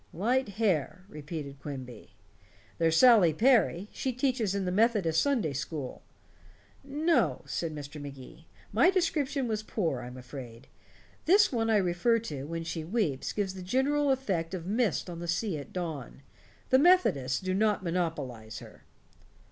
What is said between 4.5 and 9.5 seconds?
in the Methodist Sunday school." "No," said Mr. Magee. "My description